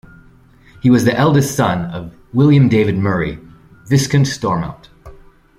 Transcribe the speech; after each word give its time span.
He 0.81 0.89
was 0.89 1.05
the 1.05 1.15
eldest 1.15 1.55
son 1.55 1.91
of 1.91 2.15
William 2.33 2.67
David 2.69 2.97
Murray, 2.97 3.37
Viscount 3.85 4.25
Stormont. 4.25 4.89